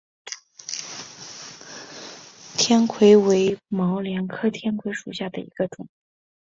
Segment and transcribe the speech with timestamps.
[2.57, 5.87] 天葵为毛茛科天葵属下的一个种。